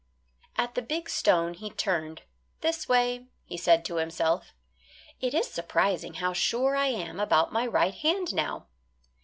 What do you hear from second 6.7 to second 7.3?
I am